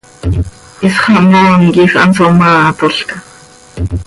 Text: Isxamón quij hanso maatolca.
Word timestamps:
Isxamón 0.87 1.61
quij 1.73 1.89
hanso 1.99 2.25
maatolca. 2.39 3.17